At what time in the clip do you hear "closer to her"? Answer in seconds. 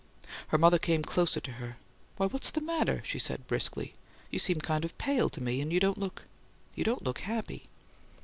1.03-1.77